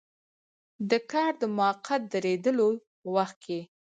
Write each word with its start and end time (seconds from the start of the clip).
د 0.89 0.91
کار 1.11 1.31
د 1.41 1.43
موقت 1.57 2.01
دریدلو 2.13 2.69
په 3.01 3.07
وخت 3.15 3.37
کې. 3.45 3.59